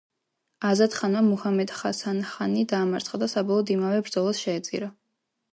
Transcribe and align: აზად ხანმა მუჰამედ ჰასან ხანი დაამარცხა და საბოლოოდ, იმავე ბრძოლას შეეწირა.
აზად 0.69 0.95
ხანმა 0.99 1.21
მუჰამედ 1.27 1.73
ჰასან 1.81 2.23
ხანი 2.31 2.65
დაამარცხა 2.73 3.23
და 3.25 3.29
საბოლოოდ, 3.35 3.73
იმავე 3.77 4.03
ბრძოლას 4.09 4.45
შეეწირა. 4.47 4.91